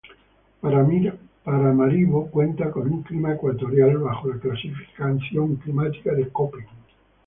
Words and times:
Paramaribo 1.43 2.25
cuenta 2.31 2.71
con 2.71 2.91
un 2.91 3.03
clima 3.03 3.33
ecuatorial, 3.35 3.99
bajo 3.99 4.29
la 4.29 4.39
clasificación 4.39 5.57
climática 5.57 6.11
de 6.15 6.27
Köppen. 6.29 6.65